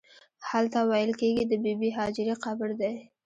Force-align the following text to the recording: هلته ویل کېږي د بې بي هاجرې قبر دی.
هلته 0.49 0.79
ویل 0.89 1.11
کېږي 1.19 1.43
د 1.47 1.53
بې 1.63 1.73
بي 1.79 1.89
هاجرې 1.97 2.35
قبر 2.43 2.69
دی. 2.81 2.93